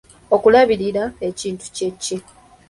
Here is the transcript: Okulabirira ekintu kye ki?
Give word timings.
Okulabirira 0.35 1.03
ekintu 1.29 1.65
kye 1.75 1.89
ki? 2.03 2.17